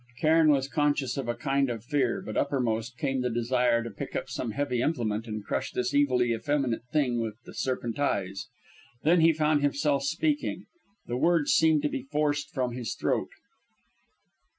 [0.19, 4.15] Cairn was conscious of a kind of fear, but uppermost came a desire to pick
[4.15, 8.47] up some heavy implement and crush this evilly effeminate thing with the serpent eyes.
[9.03, 10.65] Then he found himself speaking;
[11.05, 13.29] the words seemed to be forced from his throat.